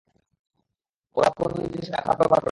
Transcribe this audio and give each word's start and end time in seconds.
ওরা 1.17 1.29
পোন্নি 1.37 1.59
দিদির 1.63 1.85
সাথে 1.85 2.01
খারাপ 2.01 2.17
ব্যবহার 2.19 2.29
করছে। 2.29 2.39